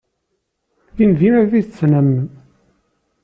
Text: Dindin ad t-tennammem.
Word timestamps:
Dindin 0.97 1.33
ad 1.41 1.47
t-tennammem. 1.65 2.21